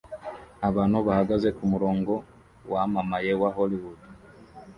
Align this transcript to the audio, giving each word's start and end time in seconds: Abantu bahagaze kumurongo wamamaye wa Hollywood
Abantu 0.69 0.97
bahagaze 1.07 1.47
kumurongo 1.57 2.13
wamamaye 2.71 3.31
wa 3.41 3.49
Hollywood 3.57 3.99